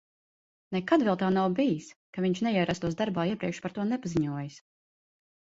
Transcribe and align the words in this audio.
Nekad 0.75 1.03
vēl 1.07 1.19
tā 1.23 1.29
nav 1.35 1.49
bijis, 1.59 1.89
ka 2.17 2.23
viņš 2.25 2.41
neierastos 2.47 2.99
darbā, 3.03 3.27
iepriekš 3.35 3.61
par 3.67 3.77
to 3.77 3.87
nepaziņojis. 3.93 4.59